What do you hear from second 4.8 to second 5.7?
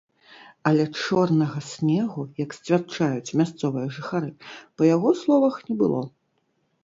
яго словах,